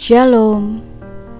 [0.00, 0.80] Shalom,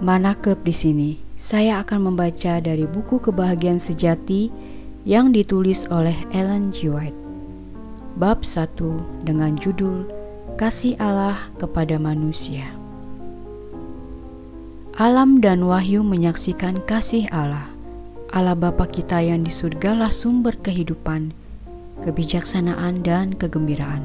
[0.04, 1.10] Manakeb di sini.
[1.40, 4.52] Saya akan membaca dari buku Kebahagiaan Sejati
[5.08, 6.92] yang ditulis oleh Ellen G.
[6.92, 7.16] White.
[8.20, 10.04] Bab 1 dengan judul
[10.60, 12.68] Kasih Allah kepada manusia.
[15.00, 17.64] Alam dan wahyu menyaksikan kasih Allah.
[18.28, 21.32] Allah Bapa kita yang di surgalah sumber kehidupan,
[22.04, 24.04] kebijaksanaan dan kegembiraan.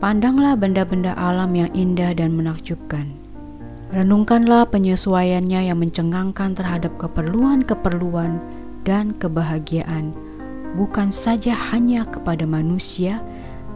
[0.00, 3.20] Pandanglah benda-benda alam yang indah dan menakjubkan
[3.94, 8.42] Renungkanlah penyesuaiannya yang mencengangkan terhadap keperluan-keperluan
[8.82, 10.10] dan kebahagiaan,
[10.74, 13.22] bukan saja hanya kepada manusia,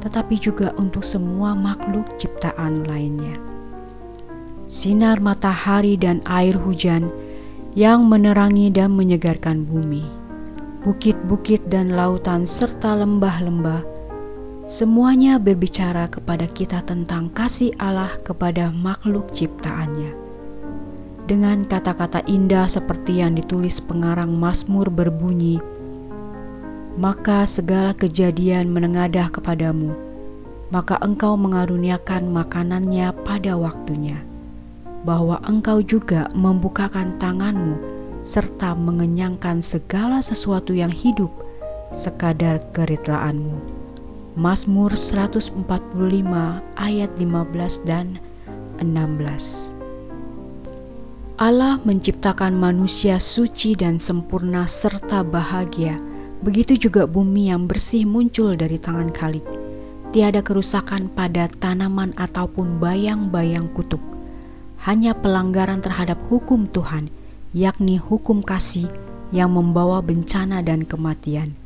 [0.02, 3.38] tetapi juga untuk semua makhluk ciptaan lainnya.
[4.66, 7.14] Sinar matahari dan air hujan
[7.78, 10.02] yang menerangi dan menyegarkan bumi,
[10.82, 13.97] bukit-bukit dan lautan, serta lembah-lembah
[14.68, 20.12] Semuanya berbicara kepada kita tentang kasih Allah kepada makhluk ciptaannya.
[21.24, 25.56] Dengan kata-kata indah seperti yang ditulis pengarang Mazmur berbunyi,
[27.00, 29.96] maka segala kejadian menengadah kepadamu,
[30.68, 34.20] maka engkau mengaruniakan makanannya pada waktunya,
[35.08, 37.80] bahwa engkau juga membukakan tanganmu
[38.20, 41.32] serta mengenyangkan segala sesuatu yang hidup
[41.96, 43.87] sekadar keritlaanmu.
[44.38, 45.50] Mazmur 145
[46.78, 48.22] ayat 15 dan
[48.78, 49.74] 16.
[51.42, 55.98] Allah menciptakan manusia suci dan sempurna serta bahagia.
[56.46, 59.42] Begitu juga bumi yang bersih muncul dari tangan Khalik.
[60.14, 63.98] Tiada kerusakan pada tanaman ataupun bayang-bayang kutuk.
[64.86, 67.10] Hanya pelanggaran terhadap hukum Tuhan,
[67.58, 68.86] yakni hukum kasih
[69.34, 71.58] yang membawa bencana dan kematian.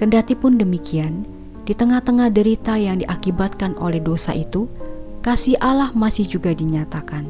[0.00, 1.35] Kendati pun demikian,
[1.66, 4.70] di tengah-tengah derita yang diakibatkan oleh dosa itu,
[5.26, 7.26] kasih Allah masih juga dinyatakan.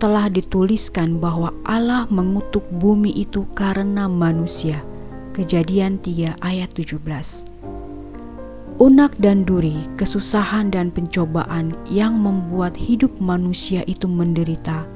[0.00, 4.80] Telah dituliskan bahwa Allah mengutuk bumi itu karena manusia.
[5.36, 6.96] Kejadian 3 ayat 17.
[8.80, 14.88] Unak dan duri, kesusahan dan pencobaan yang membuat hidup manusia itu menderita,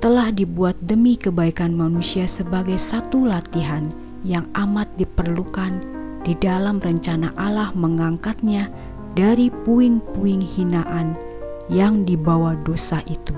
[0.00, 3.92] telah dibuat demi kebaikan manusia sebagai satu latihan
[4.24, 8.68] yang amat diperlukan di dalam rencana Allah mengangkatnya
[9.16, 11.16] dari puing-puing hinaan
[11.70, 13.34] yang dibawa dosa itu.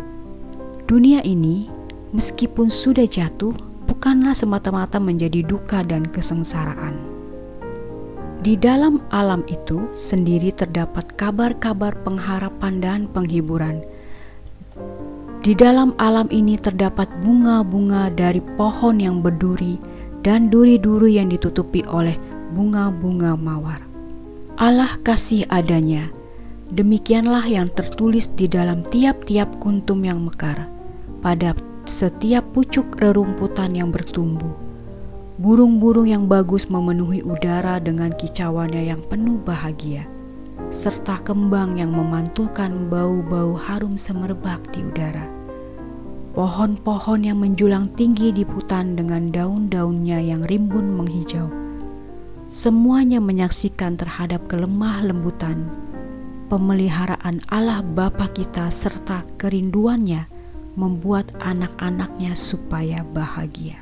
[0.89, 1.69] Dunia ini,
[2.13, 3.55] meskipun sudah jatuh,
[3.89, 6.99] bukanlah semata-mata menjadi duka dan kesengsaraan.
[8.43, 13.87] Di dalam alam itu sendiri terdapat kabar-kabar pengharapan dan penghiburan.
[15.47, 19.79] Di dalam alam ini terdapat bunga-bunga dari pohon yang berduri
[20.27, 22.19] dan duri-duri yang ditutupi oleh
[22.53, 23.81] bunga-bunga mawar.
[24.61, 26.13] Allah kasih adanya,
[26.77, 30.69] demikianlah yang tertulis di dalam tiap-tiap kuntum yang mekar,
[31.25, 31.57] pada
[31.89, 34.53] setiap pucuk rerumputan yang bertumbuh.
[35.41, 40.05] Burung-burung yang bagus memenuhi udara dengan kicauannya yang penuh bahagia,
[40.69, 45.25] serta kembang yang memantulkan bau-bau harum semerbak di udara.
[46.37, 51.62] Pohon-pohon yang menjulang tinggi di hutan dengan daun-daunnya yang rimbun menghijau
[52.53, 55.73] semuanya menyaksikan terhadap kelemah lembutan,
[56.53, 60.29] pemeliharaan Allah Bapa kita serta kerinduannya
[60.77, 63.81] membuat anak-anaknya supaya bahagia.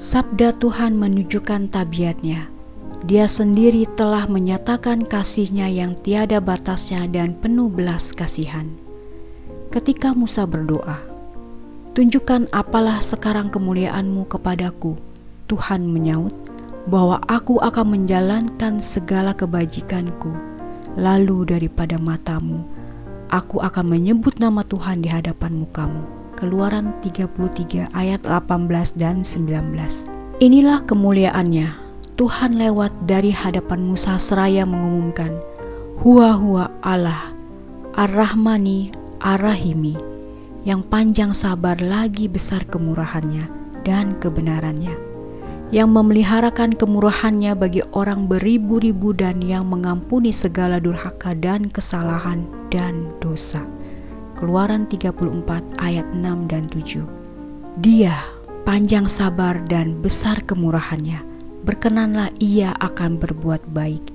[0.00, 2.48] Sabda Tuhan menunjukkan tabiatnya.
[3.04, 8.68] Dia sendiri telah menyatakan kasihnya yang tiada batasnya dan penuh belas kasihan.
[9.68, 11.10] Ketika Musa berdoa,
[11.90, 14.94] Tunjukkan apalah sekarang kemuliaanmu kepadaku.
[15.50, 16.30] Tuhan menyaut,
[16.88, 20.32] bahwa aku akan menjalankan segala kebajikanku.
[20.96, 22.64] Lalu daripada matamu,
[23.28, 26.06] aku akan menyebut nama Tuhan di hadapan mukamu.
[26.38, 30.40] Keluaran 33 ayat 18 dan 19.
[30.40, 31.92] Inilah kemuliaannya.
[32.16, 35.32] Tuhan lewat dari hadapan Musa seraya mengumumkan,
[36.00, 37.32] Hua hua Allah,
[37.96, 39.96] Ar-Rahmani, Ar-Rahimi,
[40.68, 43.48] yang panjang sabar lagi besar kemurahannya
[43.84, 45.09] dan kebenarannya
[45.70, 52.42] yang memeliharakan kemurahannya bagi orang beribu-ribu dan yang mengampuni segala durhaka dan kesalahan
[52.74, 53.62] dan dosa.
[54.34, 55.14] Keluaran 34
[55.78, 57.06] ayat 6 dan 7.
[57.86, 58.18] Dia
[58.66, 61.22] panjang sabar dan besar kemurahannya.
[61.62, 64.10] Berkenanlah ia akan berbuat baik.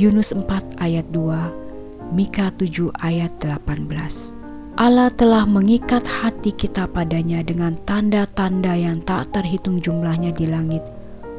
[0.00, 4.33] Yunus 4 ayat 2, Mika 7 ayat 18.
[4.74, 10.82] Allah telah mengikat hati kita padanya dengan tanda-tanda yang tak terhitung jumlahnya di langit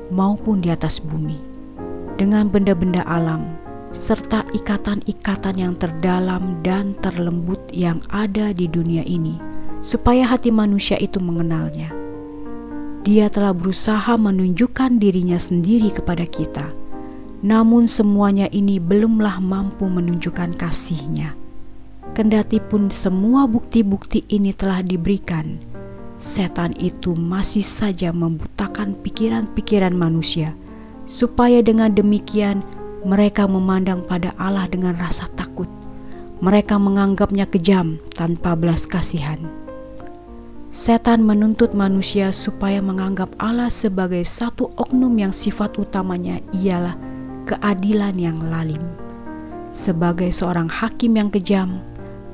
[0.07, 1.35] maupun di atas bumi,
[2.15, 3.59] dengan benda-benda alam,
[3.91, 9.35] serta ikatan-ikatan yang terdalam dan terlembut yang ada di dunia ini,
[9.83, 11.91] supaya hati manusia itu mengenalnya.
[13.03, 16.71] Dia telah berusaha menunjukkan dirinya sendiri kepada kita,
[17.43, 21.44] namun semuanya ini belumlah mampu menunjukkan kasihnya.
[22.13, 25.57] Kendati pun semua bukti-bukti ini telah diberikan,
[26.21, 30.53] setan itu masih saja membutakan pikiran-pikiran manusia,
[31.09, 32.61] supaya dengan demikian
[33.01, 35.69] mereka memandang pada Allah dengan rasa takut.
[36.43, 39.39] Mereka menganggapnya kejam tanpa belas kasihan.
[40.75, 46.99] Setan menuntut manusia supaya menganggap Allah sebagai satu oknum yang sifat utamanya ialah
[47.47, 48.83] keadilan yang lalim.
[49.71, 51.79] Sebagai seorang hakim yang kejam,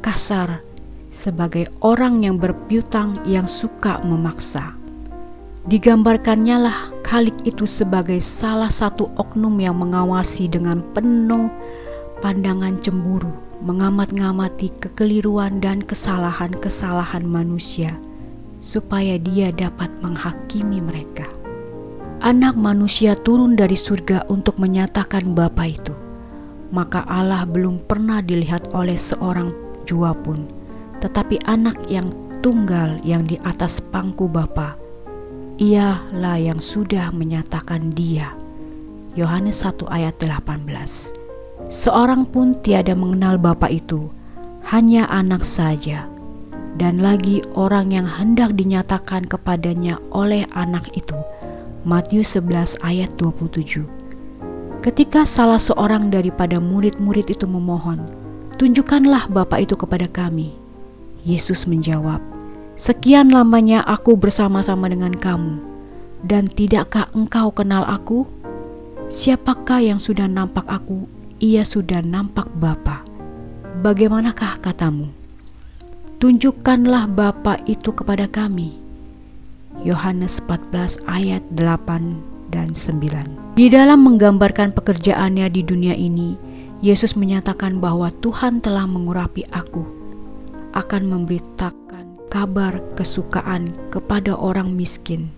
[0.01, 0.65] kasar,
[1.13, 4.73] sebagai orang yang berpiutang yang suka memaksa.
[5.69, 11.53] Digambarkannya lah Khalik itu sebagai salah satu oknum yang mengawasi dengan penuh
[12.25, 13.29] pandangan cemburu,
[13.61, 17.93] mengamat-ngamati kekeliruan dan kesalahan-kesalahan manusia
[18.61, 21.29] supaya dia dapat menghakimi mereka.
[22.21, 25.93] Anak manusia turun dari surga untuk menyatakan Bapa itu.
[26.69, 29.51] Maka Allah belum pernah dilihat oleh seorang
[29.91, 30.47] jua pun,
[31.03, 32.07] tetapi anak yang
[32.39, 34.79] tunggal yang di atas pangku Bapa.
[35.59, 38.31] Ialah yang sudah menyatakan dia.
[39.19, 40.63] Yohanes 1 ayat 18.
[41.67, 44.07] Seorang pun tiada mengenal Bapa itu,
[44.63, 46.07] hanya anak saja
[46.79, 51.17] dan lagi orang yang hendak dinyatakan kepadanya oleh anak itu.
[51.81, 53.89] Matius 11 ayat 27
[54.85, 58.05] Ketika salah seorang daripada murid-murid itu memohon,
[58.61, 60.53] Tunjukkanlah Bapa itu kepada kami.
[61.25, 62.21] Yesus menjawab,
[62.77, 65.57] Sekian lamanya aku bersama-sama dengan kamu,
[66.29, 68.29] dan tidakkah engkau kenal aku?
[69.09, 71.09] Siapakah yang sudah nampak aku,
[71.41, 73.01] ia sudah nampak Bapa.
[73.81, 75.09] Bagaimanakah katamu?
[76.21, 78.77] tunjukkanlah Bapa itu kepada kami.
[79.81, 83.57] Yohanes 14 ayat 8 dan 9.
[83.57, 86.37] Di dalam menggambarkan pekerjaannya di dunia ini,
[86.81, 89.85] Yesus menyatakan bahwa Tuhan telah mengurapi aku
[90.73, 95.29] akan memberitakan kabar kesukaan kepada orang miskin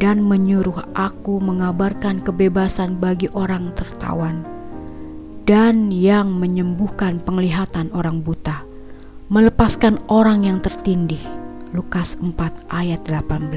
[0.00, 4.40] dan menyuruh aku mengabarkan kebebasan bagi orang tertawan
[5.44, 8.64] dan yang menyembuhkan penglihatan orang buta
[9.28, 11.20] melepaskan orang yang tertindih.
[11.74, 12.38] Lukas 4
[12.70, 13.52] ayat 18.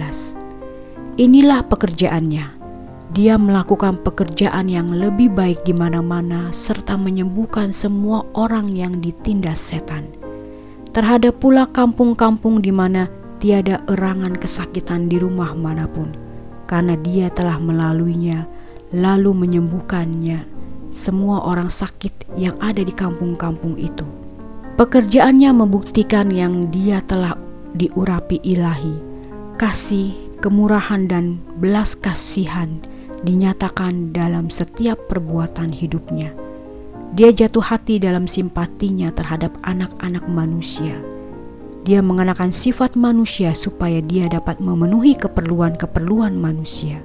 [1.22, 2.57] Inilah pekerjaannya.
[3.16, 10.12] Dia melakukan pekerjaan yang lebih baik di mana-mana serta menyembuhkan semua orang yang ditindas setan.
[10.92, 13.08] Terhadap pula kampung-kampung di mana
[13.40, 16.12] tiada erangan kesakitan di rumah mana pun,
[16.68, 18.44] karena dia telah melaluinya
[18.92, 20.44] lalu menyembuhkannya
[20.92, 24.04] semua orang sakit yang ada di kampung-kampung itu.
[24.76, 27.40] Pekerjaannya membuktikan yang dia telah
[27.72, 29.00] diurapi ilahi.
[29.56, 30.12] Kasih,
[30.44, 32.84] kemurahan, dan belas kasihan
[33.26, 36.34] dinyatakan dalam setiap perbuatan hidupnya.
[37.16, 41.00] Dia jatuh hati dalam simpatinya terhadap anak-anak manusia.
[41.88, 47.00] Dia mengenakan sifat manusia supaya dia dapat memenuhi keperluan-keperluan manusia.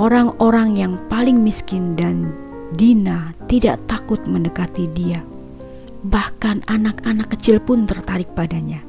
[0.00, 2.32] Orang-orang yang paling miskin dan
[2.74, 5.20] dina tidak takut mendekati dia
[6.00, 8.80] Bahkan anak-anak kecil pun tertarik padanya.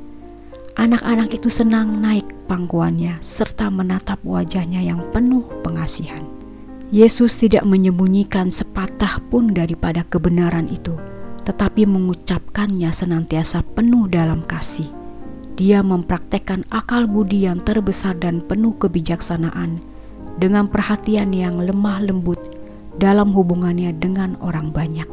[0.79, 6.23] Anak-anak itu senang naik pangkuannya serta menatap wajahnya yang penuh pengasihan.
[6.91, 10.95] Yesus tidak menyembunyikan sepatah pun daripada kebenaran itu,
[11.43, 14.87] tetapi mengucapkannya senantiasa penuh dalam kasih.
[15.59, 19.83] Dia mempraktekkan akal budi yang terbesar dan penuh kebijaksanaan
[20.39, 22.39] dengan perhatian yang lemah lembut
[22.95, 25.07] dalam hubungannya dengan orang banyak.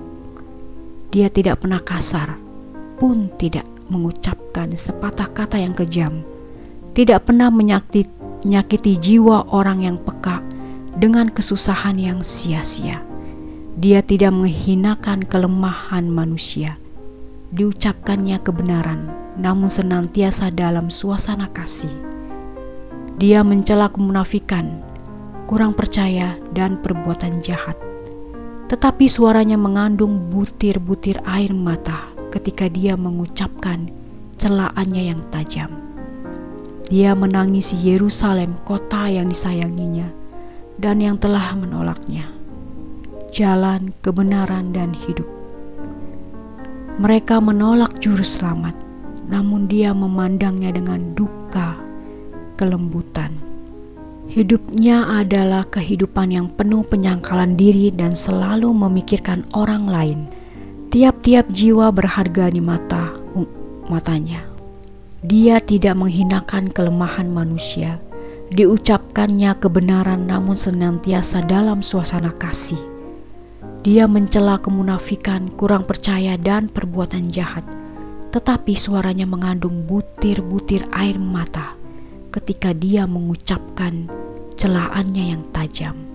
[1.10, 2.38] Dia tidak pernah kasar,
[2.98, 6.24] pun tidak mengucapkan sepatah kata yang kejam,
[6.92, 10.40] tidak pernah menyakiti, jiwa orang yang peka
[10.96, 13.04] dengan kesusahan yang sia-sia.
[13.78, 16.76] Dia tidak menghinakan kelemahan manusia.
[17.54, 19.08] Diucapkannya kebenaran,
[19.40, 21.92] namun senantiasa dalam suasana kasih.
[23.16, 24.82] Dia mencela kemunafikan,
[25.46, 27.78] kurang percaya, dan perbuatan jahat
[28.68, 33.88] tetapi suaranya mengandung butir-butir air mata ketika dia mengucapkan
[34.38, 35.70] celaannya yang tajam.
[36.88, 40.08] Dia menangisi Yerusalem, kota yang disayanginya,
[40.80, 42.24] dan yang telah menolaknya.
[43.28, 45.28] Jalan kebenaran dan hidup.
[46.96, 48.72] Mereka menolak juru selamat,
[49.28, 51.76] namun dia memandangnya dengan duka,
[52.56, 53.36] kelembutan.
[54.28, 60.20] Hidupnya adalah kehidupan yang penuh penyangkalan diri dan selalu memikirkan orang lain.
[60.88, 63.12] Tiap-tiap jiwa berharga di mata
[63.92, 64.40] matanya.
[65.20, 68.00] Dia tidak menghinakan kelemahan manusia,
[68.48, 72.80] diucapkannya kebenaran namun senantiasa dalam suasana kasih.
[73.84, 77.68] Dia mencela kemunafikan, kurang percaya dan perbuatan jahat,
[78.32, 81.76] tetapi suaranya mengandung butir-butir air mata
[82.32, 84.08] ketika dia mengucapkan
[84.56, 86.07] celaannya yang tajam.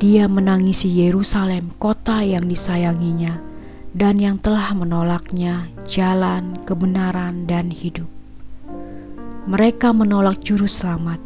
[0.00, 3.36] Dia menangisi Yerusalem, kota yang disayanginya,
[3.92, 8.08] dan yang telah menolaknya jalan, kebenaran, dan hidup.
[9.44, 11.20] Mereka menolak juru selamat,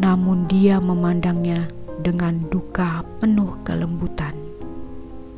[0.00, 1.68] namun dia memandangnya
[2.00, 4.32] dengan duka penuh kelembutan.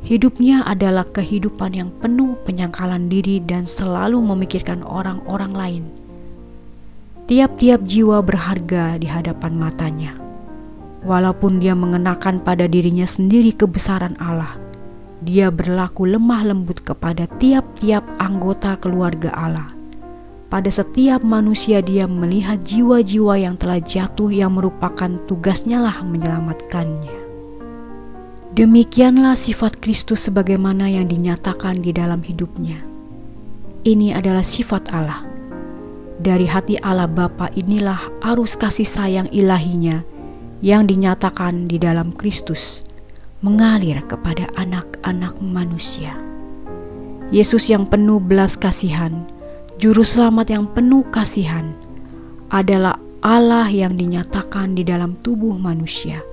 [0.07, 5.85] Hidupnya adalah kehidupan yang penuh penyangkalan diri dan selalu memikirkan orang-orang lain.
[7.27, 10.24] Tiap-tiap jiwa berharga di hadapan matanya.
[11.05, 14.57] Walaupun dia mengenakan pada dirinya sendiri kebesaran Allah,
[15.21, 19.69] dia berlaku lemah lembut kepada tiap-tiap anggota keluarga Allah.
[20.49, 27.17] Pada setiap manusia dia melihat jiwa-jiwa yang telah jatuh yang merupakan tugasnya lah menyelamatkannya.
[28.57, 32.81] Demikianlah sifat Kristus sebagaimana yang dinyatakan di dalam hidupnya.
[33.85, 35.27] Ini adalah sifat Allah.
[36.17, 40.14] Dari hati Allah Bapa inilah arus kasih sayang ilahinya
[40.65, 42.81] yang dinyatakan di dalam Kristus
[43.45, 46.17] mengalir kepada anak-anak manusia.
[47.29, 49.29] Yesus yang penuh belas kasihan,
[49.77, 51.77] juru selamat yang penuh kasihan,
[52.49, 56.25] adalah Allah yang dinyatakan di dalam tubuh manusia.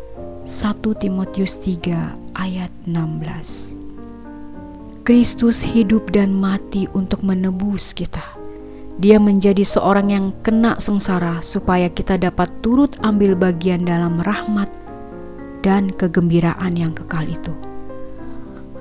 [0.48, 8.41] 1 Timotius 3 ayat 16 Kristus hidup dan mati untuk menebus kita.
[9.00, 14.68] Dia menjadi seorang yang kena sengsara supaya kita dapat turut ambil bagian dalam rahmat
[15.64, 17.54] dan kegembiraan yang kekal itu.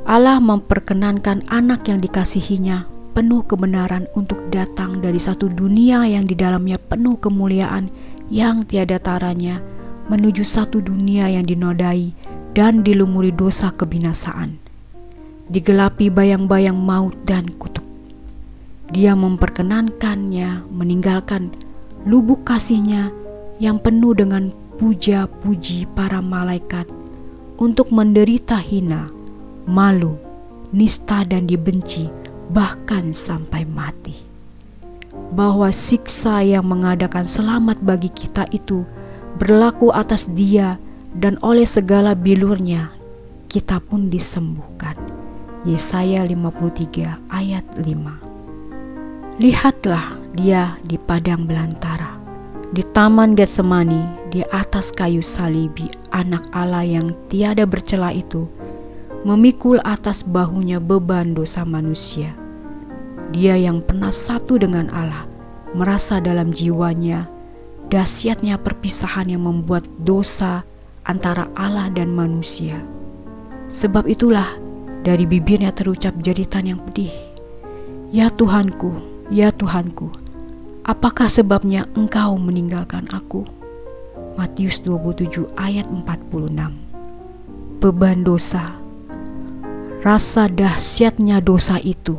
[0.09, 6.81] Allah memperkenankan anak yang dikasihinya penuh kebenaran untuk datang dari satu dunia yang di dalamnya
[6.81, 7.93] penuh kemuliaan
[8.33, 9.63] yang tiada taranya
[10.11, 12.11] menuju satu dunia yang dinodai
[12.51, 14.59] dan dilumuri dosa kebinasaan,
[15.55, 17.80] digelapi bayang-bayang maut dan kutuk.
[18.91, 21.55] Dia memperkenankannya meninggalkan
[22.03, 23.15] lubuk kasihnya
[23.63, 24.51] yang penuh dengan
[24.83, 26.91] puja-puji para malaikat
[27.55, 29.07] untuk menderita hina,
[29.63, 30.19] malu,
[30.75, 32.11] nista dan dibenci
[32.51, 34.27] bahkan sampai mati.
[35.39, 38.83] Bahwa siksa yang mengadakan selamat bagi kita itu
[39.39, 40.83] berlaku atas dia
[41.15, 42.91] dan oleh segala bilurnya
[43.47, 44.99] kita pun disembuhkan.
[45.63, 48.30] Yesaya 53 ayat 5
[49.41, 52.21] Lihatlah dia di padang belantara
[52.77, 58.45] di taman Getsemani, di atas kayu salibi, anak Allah yang tiada bercela itu
[59.27, 62.37] memikul atas bahunya beban dosa manusia.
[63.33, 65.25] Dia yang pernah satu dengan Allah,
[65.73, 67.25] merasa dalam jiwanya
[67.91, 70.69] dahsyatnya perpisahan yang membuat dosa
[71.09, 72.77] antara Allah dan manusia.
[73.73, 74.53] Sebab itulah
[75.01, 77.11] dari bibirnya terucap jeritan yang pedih.
[78.13, 80.11] Ya Tuhanku, ya Tuhanku,
[80.85, 83.47] Apakah sebabnya engkau meninggalkan aku?
[84.35, 86.51] Matius 27 ayat 46
[87.79, 88.75] Beban dosa
[90.03, 92.19] Rasa dahsyatnya dosa itu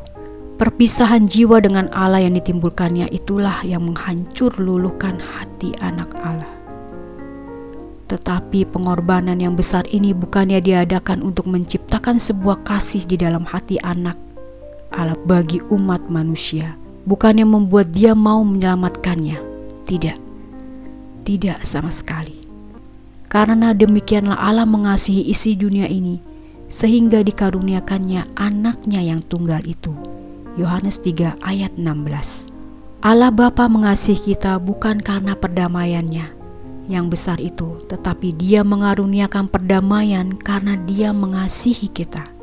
[0.62, 6.54] Perpisahan jiwa dengan Allah yang ditimbulkannya itulah yang menghancur luluhkan hati anak Allah.
[8.06, 14.14] Tetapi pengorbanan yang besar ini bukannya diadakan untuk menciptakan sebuah kasih di dalam hati anak
[14.94, 19.38] Allah bagi umat manusia, bukannya membuat dia mau menyelamatkannya.
[19.88, 20.18] Tidak,
[21.26, 22.42] tidak sama sekali.
[23.32, 26.20] Karena demikianlah Allah mengasihi isi dunia ini,
[26.68, 29.96] sehingga dikaruniakannya anaknya yang tunggal itu.
[30.60, 32.52] Yohanes 3 ayat 16
[33.02, 36.28] Allah Bapa mengasihi kita bukan karena perdamaiannya
[36.92, 42.41] yang besar itu, tetapi dia mengaruniakan perdamaian karena dia mengasihi kita.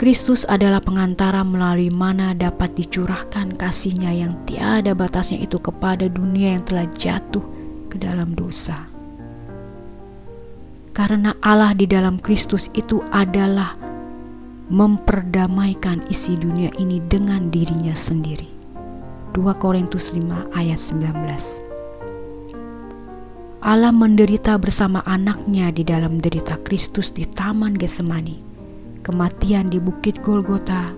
[0.00, 6.64] Kristus adalah pengantara melalui mana dapat dicurahkan kasihnya yang tiada batasnya itu kepada dunia yang
[6.64, 7.44] telah jatuh
[7.92, 8.88] ke dalam dosa.
[10.96, 13.76] Karena Allah di dalam Kristus itu adalah
[14.72, 18.48] memperdamaikan isi dunia ini dengan dirinya sendiri.
[19.36, 21.12] 2 Korintus 5 ayat 19
[23.60, 28.49] Allah menderita bersama anaknya di dalam derita Kristus di Taman Getsemani
[29.10, 30.94] kematian di Bukit Golgota,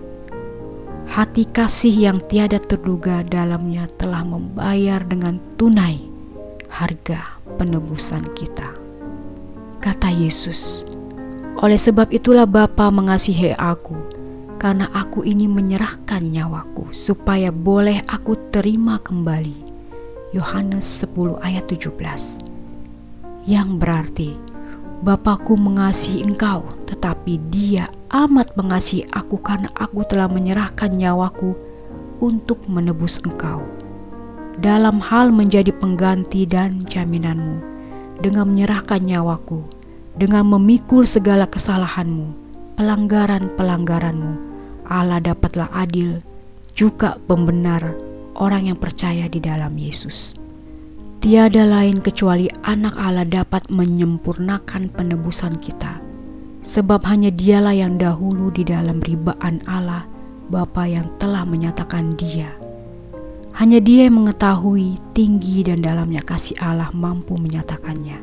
[1.09, 5.97] hati kasih yang tiada terduga dalamnya telah membayar dengan tunai
[6.69, 8.69] harga penebusan kita.
[9.81, 10.85] Kata Yesus,
[11.57, 13.97] oleh sebab itulah Bapa mengasihi aku,
[14.61, 19.73] karena aku ini menyerahkan nyawaku supaya boleh aku terima kembali.
[20.37, 24.31] Yohanes 10 ayat 17 Yang berarti
[25.01, 31.57] Bapakku mengasihi engkau, tetapi dia amat mengasihi aku karena aku telah menyerahkan nyawaku
[32.21, 33.65] untuk menebus engkau.
[34.61, 37.57] Dalam hal menjadi pengganti dan jaminanmu,
[38.21, 39.65] dengan menyerahkan nyawaku,
[40.21, 42.29] dengan memikul segala kesalahanmu,
[42.77, 44.33] pelanggaran-pelanggaranmu,
[44.85, 46.21] Allah dapatlah adil,
[46.77, 47.97] juga pembenar
[48.37, 50.37] orang yang percaya di dalam Yesus.
[51.17, 56.02] Tiada lain kecuali anak Allah dapat menyempurnakan penebusan kita.
[56.73, 60.09] Sebab hanya dialah yang dahulu di dalam ribaan Allah,
[60.49, 62.49] Bapa yang telah menyatakan dia.
[63.53, 68.17] Hanya dia yang mengetahui tinggi dan dalamnya kasih Allah mampu menyatakannya.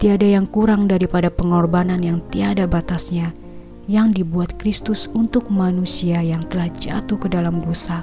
[0.00, 3.36] Tiada yang kurang daripada pengorbanan yang tiada batasnya
[3.84, 8.00] yang dibuat Kristus untuk manusia yang telah jatuh ke dalam dosa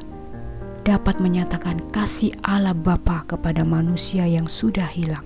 [0.85, 5.25] dapat menyatakan kasih Allah Bapa kepada manusia yang sudah hilang.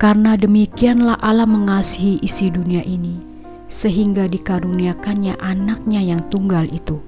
[0.00, 3.31] Karena demikianlah Allah mengasihi isi dunia ini,
[3.72, 7.00] sehingga dikaruniakannya anaknya yang tunggal itu.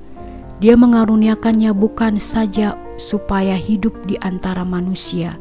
[0.64, 5.36] Dia mengaruniakannya bukan saja supaya hidup di antara manusia,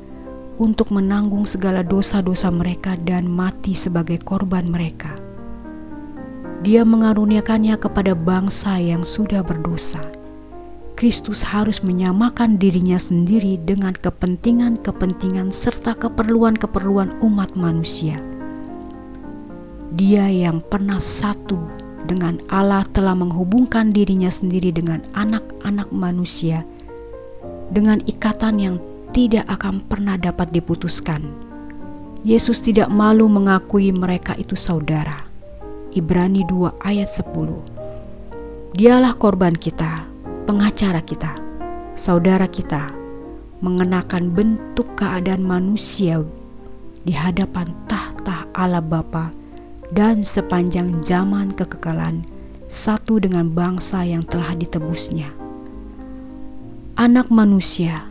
[0.60, 5.16] untuk menanggung segala dosa-dosa mereka dan mati sebagai korban mereka.
[6.68, 10.00] Dia mengaruniakannya kepada bangsa yang sudah berdosa
[10.94, 18.22] Kristus harus menyamakan dirinya sendiri dengan kepentingan-kepentingan serta keperluan-keperluan umat manusia.
[19.94, 21.62] Dia yang pernah satu
[22.10, 26.66] dengan Allah telah menghubungkan dirinya sendiri dengan anak-anak manusia
[27.70, 28.76] dengan ikatan yang
[29.14, 31.22] tidak akan pernah dapat diputuskan.
[32.26, 35.30] Yesus tidak malu mengakui mereka itu saudara.
[35.94, 40.10] Ibrani 2 ayat 10 Dialah korban kita,
[40.50, 41.38] pengacara kita,
[41.94, 42.90] saudara kita,
[43.62, 46.26] mengenakan bentuk keadaan manusia
[47.06, 49.43] di hadapan tahta Allah Bapa
[49.92, 52.24] dan sepanjang zaman kekekalan
[52.72, 55.30] satu dengan bangsa yang telah ditebusnya.
[56.96, 58.06] Anak manusia,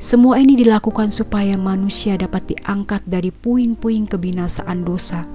[0.00, 5.28] semua ini dilakukan supaya manusia dapat diangkat dari puing-puing kebinasaan dosa,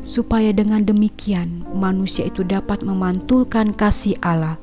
[0.00, 4.56] supaya dengan demikian manusia itu dapat memantulkan kasih Allah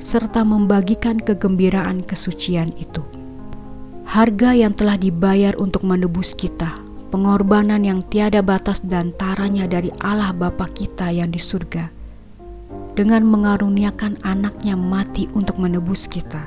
[0.00, 3.04] serta membagikan kegembiraan kesucian itu.
[4.06, 6.78] Harga yang telah dibayar untuk menebus kita,
[7.10, 11.88] pengorbanan yang tiada batas dan taranya dari Allah Bapa kita yang di surga,
[12.96, 16.42] dengan mengaruniakan anaknya mati untuk menebus kita,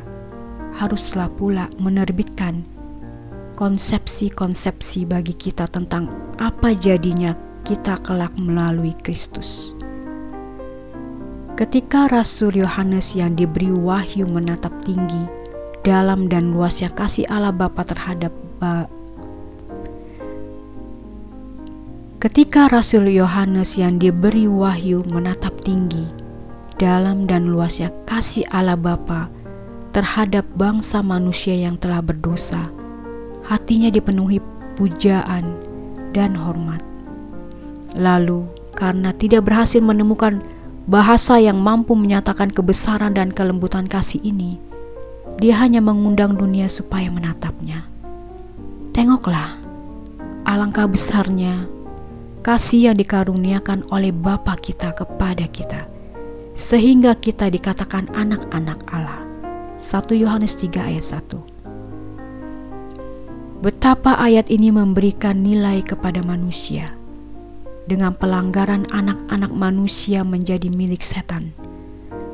[0.76, 2.66] haruslah pula menerbitkan
[3.60, 6.08] konsepsi-konsepsi bagi kita tentang
[6.40, 7.36] apa jadinya
[7.68, 9.76] kita kelak melalui Kristus.
[11.60, 15.28] Ketika Rasul Yohanes yang diberi wahyu menatap tinggi,
[15.84, 18.32] dalam dan luasnya kasih Allah Bapa terhadap
[22.20, 26.04] Ketika Rasul Yohanes yang diberi wahyu menatap tinggi,
[26.76, 29.32] dalam dan luasnya kasih Allah Bapa
[29.96, 32.68] terhadap bangsa manusia yang telah berdosa,
[33.48, 34.44] hatinya dipenuhi
[34.76, 35.64] pujaan
[36.12, 36.84] dan hormat.
[37.96, 40.44] Lalu, karena tidak berhasil menemukan
[40.92, 44.60] bahasa yang mampu menyatakan kebesaran dan kelembutan kasih ini,
[45.40, 47.88] dia hanya mengundang dunia supaya menatapnya.
[48.92, 49.56] Tengoklah,
[50.44, 51.79] alangkah besarnya
[52.50, 55.86] kasih yang dikaruniakan oleh Bapa kita kepada kita,
[56.58, 59.22] sehingga kita dikatakan anak-anak Allah.
[59.86, 66.90] 1 Yohanes 3 ayat 1 Betapa ayat ini memberikan nilai kepada manusia
[67.86, 71.54] dengan pelanggaran anak-anak manusia menjadi milik setan.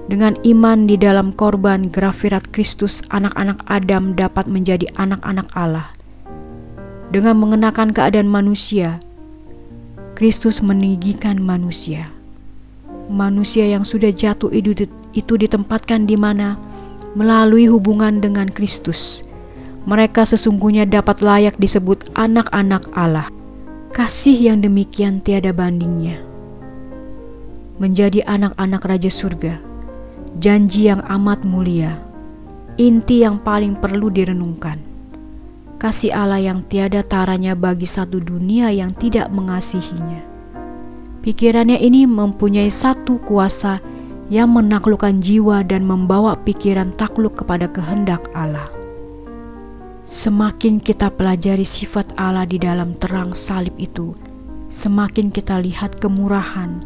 [0.08, 5.91] Dengan iman di dalam korban grafirat Kristus, anak-anak Adam dapat menjadi anak-anak Allah.
[7.12, 9.04] Dengan mengenakan keadaan manusia,
[10.15, 12.08] Kristus meninggikan manusia.
[13.12, 16.56] Manusia yang sudah jatuh itu, ditempatkan di mana
[17.19, 19.19] melalui hubungan dengan Kristus.
[19.84, 23.28] Mereka sesungguhnya dapat layak disebut anak-anak Allah.
[23.91, 26.23] Kasih yang demikian tiada bandingnya.
[27.75, 29.60] Menjadi anak-anak Raja Surga,
[30.39, 31.99] janji yang amat mulia,
[32.80, 34.94] inti yang paling perlu direnungkan.
[35.76, 40.24] Kasih Allah yang tiada taranya bagi satu dunia yang tidak mengasihinya.
[41.20, 43.84] Pikirannya ini mempunyai satu kuasa
[44.32, 48.72] yang menaklukkan jiwa dan membawa pikiran takluk kepada kehendak Allah.
[50.16, 54.16] Semakin kita pelajari sifat Allah di dalam terang salib itu,
[54.72, 56.82] semakin kita lihat kemurahan,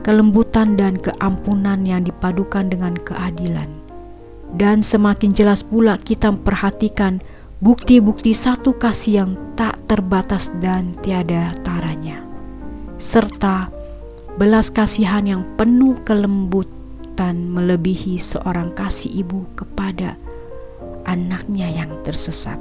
[0.00, 3.68] kelembutan dan keampunan yang dipadukan dengan keadilan.
[4.56, 7.22] Dan semakin jelas pula kita memperhatikan
[7.60, 12.24] bukti-bukti satu kasih yang tak terbatas dan tiada taranya,
[12.96, 13.68] serta
[14.40, 20.16] belas kasihan yang penuh kelembutan melebihi seorang kasih ibu kepada
[21.04, 22.56] anaknya yang tersesat.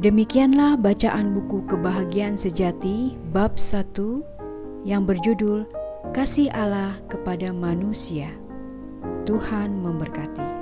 [0.00, 5.68] Demikianlah bacaan buku Kebahagiaan Sejati bab 1 yang berjudul
[6.16, 8.32] Kasih Allah kepada Manusia.
[9.28, 10.59] Tuhan memberkati.